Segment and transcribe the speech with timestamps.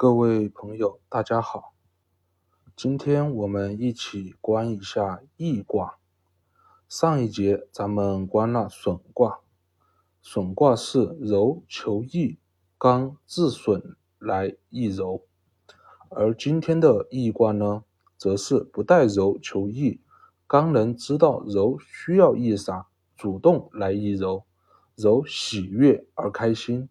[0.00, 1.74] 各位朋友，大家好。
[2.74, 5.98] 今天我们一起观一下易卦。
[6.88, 9.40] 上一节咱们观了损卦，
[10.22, 12.38] 损卦是柔求易，
[12.78, 15.26] 刚自损来易柔。
[16.08, 17.84] 而今天的易卦呢，
[18.16, 20.00] 则是不带柔求易，
[20.46, 22.86] 刚能知道柔需要易啥，
[23.18, 24.44] 主动来易柔，
[24.96, 26.88] 柔喜悦而开心，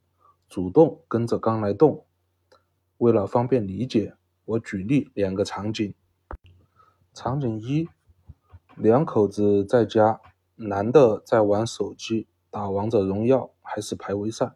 [0.47, 2.05] 主动跟着刚来动。
[2.99, 4.13] 为了方便理解，
[4.43, 5.93] 我举例两个场景。
[7.13, 7.87] 场景一，
[8.75, 10.19] 两口子在家，
[10.55, 14.51] 男的在玩手机，打王者荣耀还是排位赛，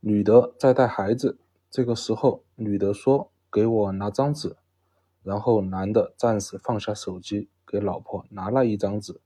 [0.00, 1.38] 女的在带孩子。
[1.70, 4.56] 这个时候，女的说：“给我拿张纸。”
[5.22, 9.20] 然后男的暂时放下手机，给老婆拿了一张纸。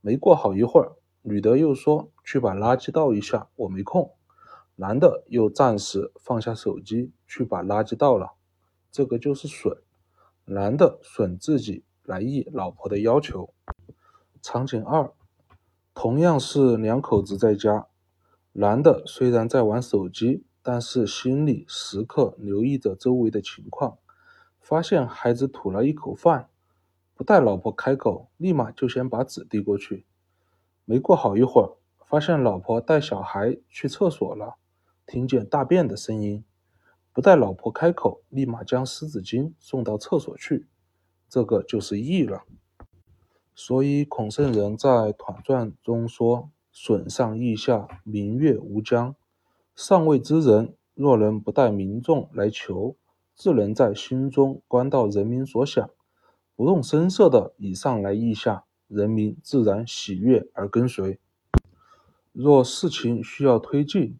[0.00, 4.10] 没过好一会儿，女的又说：“去把垃圾倒一下，我没空。”
[4.78, 8.32] 男的又暂时放下手机去把垃圾倒了，
[8.92, 9.78] 这个就是损。
[10.44, 13.54] 男的损自己来应老婆的要求。
[14.42, 15.10] 场景二，
[15.94, 17.86] 同样是两口子在家，
[18.52, 23.96] 男的虽然在玩手机，但是心里时刻留意着周围的情况。
[24.60, 26.50] 发现孩子吐了一口饭，
[27.14, 30.04] 不待老婆开口，立马就先把纸递过去。
[30.84, 31.72] 没过好一会儿，
[32.04, 34.56] 发现老婆带小孩去厕所了。
[35.06, 36.44] 听见大便的声音，
[37.12, 40.66] 不待老婆开口，立马将湿纸巾送到厕所去，
[41.28, 42.42] 这个就是义了。
[43.54, 49.14] 所以孔圣人在《团传》中说：“损上益下，明月无疆。
[49.74, 52.96] 上位之人，若能不待民众来求，
[53.34, 55.88] 自能在心中观到人民所想，
[56.56, 61.18] 不动声色的以上来意下，人民自然喜悦而跟随。
[62.32, 64.18] 若事情需要推进，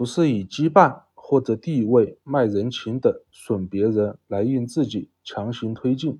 [0.00, 6.18] 不是以羁绊或者地位、卖人情等损别人来应自己强行推进，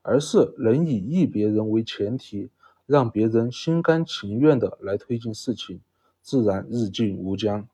[0.00, 2.48] 而是能以益别人为前提，
[2.86, 5.82] 让别人心甘情愿的来推进事情，
[6.22, 7.68] 自然日进无疆。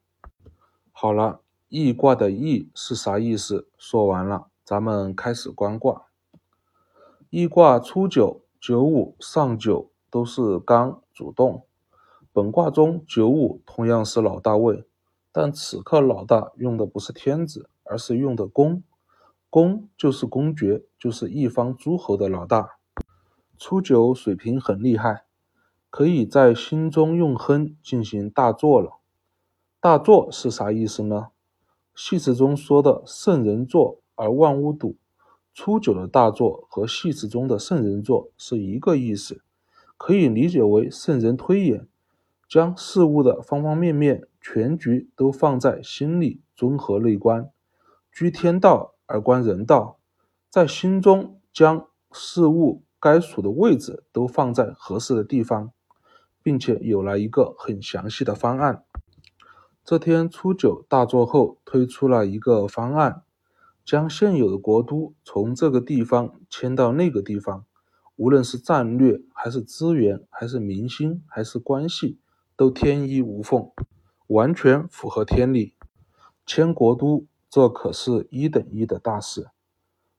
[0.90, 1.38] 好了，
[1.68, 3.68] 易卦的易是啥意思？
[3.78, 6.06] 说完了，咱们开始观卦。
[7.30, 11.62] 易卦初九、九五、上九都是刚主动，
[12.32, 14.84] 本卦中九五同样是老大位。
[15.36, 18.84] 但此刻老大用的不是天子，而是用的公，
[19.50, 22.78] 公就是公爵，就是一方诸侯的老大。
[23.58, 25.24] 初九水平很厉害，
[25.90, 29.00] 可以在心中用亨进行大作了。
[29.80, 31.30] 大作是啥意思呢？
[31.96, 34.94] 戏词中说的圣人作而万物睹，
[35.52, 39.42] 初九的大作和戏词中的圣人作是一个意思，
[39.96, 41.88] 可以理解为圣人推演，
[42.54, 44.28] 将事物的方方面面。
[44.40, 47.50] 全局都放在心里，综合内观，
[48.12, 49.98] 居天道而观人道，
[50.50, 55.72] 在心中将事物该处的位置都放在合适的地方，
[56.42, 58.84] 并且有了一个很详细的方案。
[59.82, 63.22] 这天初九大作后，推出了一个方案，
[63.84, 67.64] 将现有的国都从这个地方迁到那个地方，
[68.14, 72.18] 无论是战略，还是资源，还是民心，还是关系，
[72.56, 73.70] 都天衣无缝。
[74.28, 75.74] 完全符合天理，
[76.46, 79.48] 迁国都，这可是一等一的大事。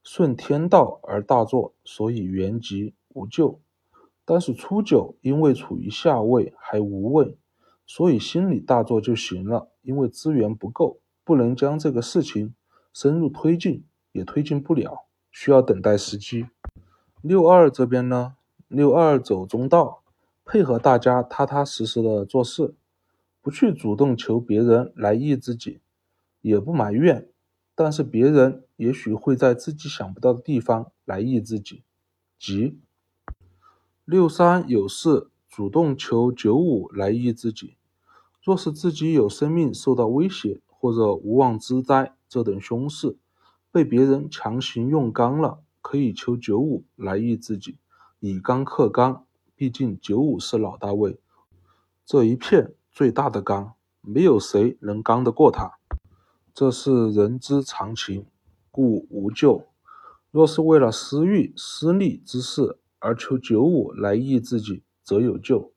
[0.04, 3.60] 顺天道而大作，所以原籍无咎。
[4.24, 7.38] 但是初九因为处于下位还无位，
[7.88, 9.70] 所以心里大作就行了。
[9.82, 12.54] 因为资源不够，不能将这个事情
[12.94, 16.48] 深入推进，也推进不了，需要等待时机。
[17.22, 18.36] 六二这边呢，
[18.68, 20.04] 六二走中道，
[20.46, 22.76] 配合大家踏踏实实的做事。
[23.42, 25.80] 不去主动求别人来益自己，
[26.42, 27.30] 也不埋怨，
[27.76, 31.84] 但是别人也许会在自己想不到的地方来益自己。
[32.40, 32.80] 即
[34.04, 37.78] 六三有事主动求九五来益自己，
[38.44, 43.16] 若是自己有生命受到威胁或者无妄之灾这等凶事，
[43.72, 47.78] 被别人强行用刚了，可以求九五来益自己，
[48.20, 49.25] 以刚克刚，
[49.56, 51.20] 毕竟九五是老大位，
[52.06, 52.74] 这一片。
[52.92, 55.74] 最大的刚，没有谁能刚得过他，
[56.54, 58.26] 这是人之常情，
[58.72, 59.68] 故无咎。
[60.32, 65.74] 若是为了私欲、私利之事而求九五来益自己，则有咎。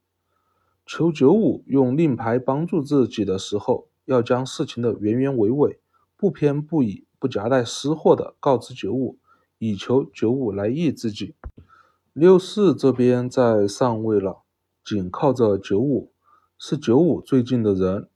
[0.87, 5.81] 求九五用令牌帮助自己的时候，要将事情的原原委委、
[6.17, 9.19] 不偏不倚、不夹带私货的告知九五，
[9.59, 11.35] 以求九五来益自己。
[12.19, 14.43] 六四这边在上位了，
[14.85, 16.13] 紧靠着九五。
[16.59, 18.11] 是九五最近的人，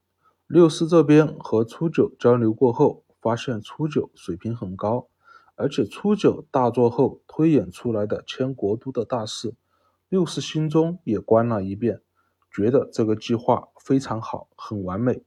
[0.48, 5.06] 六四这边和初九交流过后，发现初九水平很高，
[5.54, 9.54] 而且初九大作后推演出来的迁国都的大事，
[10.08, 12.00] 六四心中也观了一遍，
[12.50, 15.22] 觉得这个计划非常好，很完美，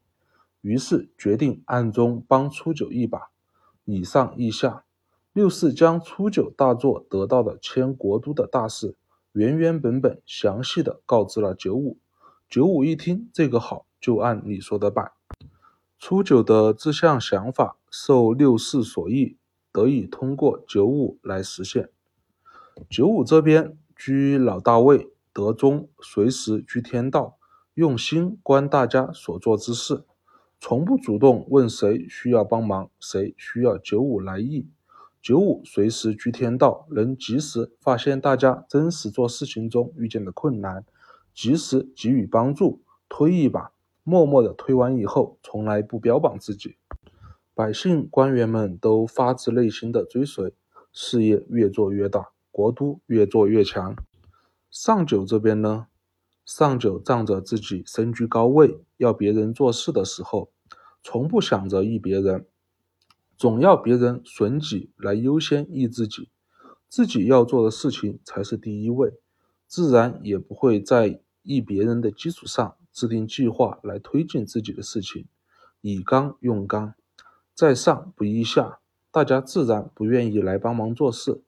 [0.59, 3.29] 于是决定暗中帮初九一把。
[3.85, 4.83] 以上意下，
[5.35, 8.95] 六四将初九大作得到的迁国都的大事，
[9.33, 11.97] 原原本本、详细的告知了九五。
[12.47, 15.11] 九五一听这个好，就按你说的办。
[15.99, 19.35] 初九的这项想法受六四所益，
[19.73, 21.89] 得以通过九五来实现。
[22.89, 27.37] 九五这边居老大位，德中，随时居天道，
[27.73, 30.05] 用心观大家所做之事，
[30.61, 34.69] 从不主动问谁需要帮忙，谁需要九五来意。
[35.25, 40.85] 九五随时居天道，能及时发现大家真实做事情中遇见的困难，
[41.33, 43.71] 及时给予帮助，推一把。
[44.03, 46.77] 默默的推完以后，从来不标榜自己。
[47.55, 50.53] 百姓官员们都发自内心的追随，
[50.93, 53.95] 事业越做越大，国都越做越强。
[54.69, 55.87] 上九这边呢，
[56.45, 60.51] 上九仗着自己身居高位，要别人做事的时候，
[61.01, 62.45] 从不想着益别人，
[63.37, 66.29] 总要别人损己来优先益自己，
[66.87, 69.13] 自己要做的事情才是第一位，
[69.67, 72.75] 自然也不会在益别人的基础上。
[72.93, 75.27] 制定计划来推进自己的事情，
[75.81, 76.93] 以刚用刚，
[77.53, 78.79] 在上不依下，
[79.11, 81.43] 大家自然不愿意来帮忙做事，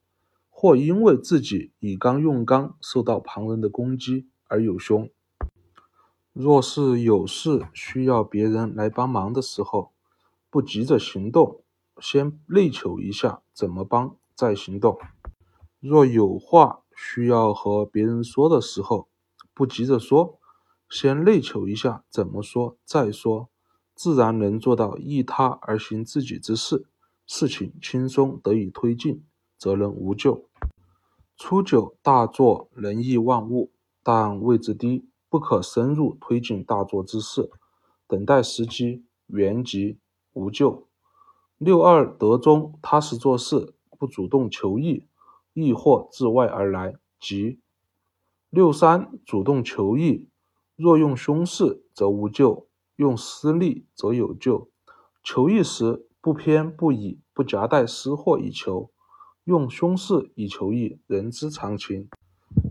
[0.50, 5.10] 或因为自己以刚用刚受到旁人的攻击而有凶。
[6.34, 9.94] 若是有事需要别人来帮忙的时候，
[10.50, 11.62] 不急着行动，
[12.00, 14.98] 先内求一下怎么帮再行动。
[15.80, 19.08] 若有话需要和别人说的时候，
[19.54, 20.40] 不急着说。
[20.90, 23.50] 先内求一下怎么说再说，
[23.94, 26.88] 自然能做到依他而行自己之事，
[27.26, 29.26] 事情轻松得以推进，
[29.58, 30.46] 则能无咎。
[31.36, 37.52] 初九大作能益万物，但位置低，不可深入推进大作之事，
[38.08, 40.00] 等待时机，原吉
[40.32, 40.87] 无咎。
[41.58, 45.08] 六二得中，踏实做事，不主动求益，
[45.54, 47.60] 益或自外而来，吉。
[48.52, 50.28] 六三主动求益。
[50.76, 52.68] 若用凶势，则无救；
[52.98, 54.70] 用私利，则有救。
[55.24, 58.92] 求益时，不偏不倚，不夹带私货以求；
[59.46, 62.08] 用凶势以求益，人之常情。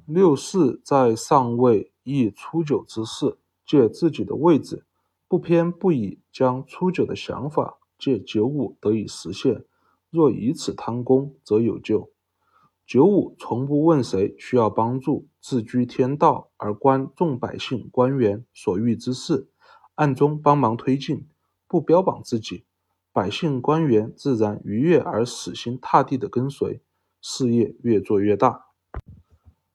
[0.07, 3.37] 六四在上位，益初九之事，
[3.67, 4.85] 借自己的位置，
[5.27, 9.65] 不偏不倚，将初九的想法借九五得以实现。
[10.11, 12.11] 若以此贪功，则有救。
[12.87, 19.49] 九五从不问谁需要帮助，自居天道而观众百姓官员所遇之事，
[19.97, 21.27] 暗中帮忙推进，
[21.67, 22.65] 不标榜自己，
[23.13, 26.81] 百姓官员自然愉悦而死心塌地的跟随，
[27.21, 28.67] 事业越做越大。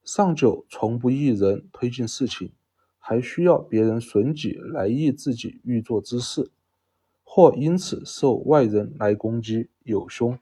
[0.04, 2.54] 上九从不益人推进事情，
[2.98, 6.50] 还需要别人损己来益自己欲做之事，
[7.34, 10.38] 或因此受外人来攻击有凶。